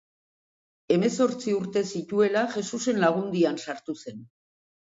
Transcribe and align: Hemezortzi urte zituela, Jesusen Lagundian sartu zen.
Hemezortzi 0.95 1.53
urte 1.57 1.83
zituela, 1.99 2.43
Jesusen 2.57 3.05
Lagundian 3.05 3.63
sartu 3.67 3.99
zen. 4.07 4.27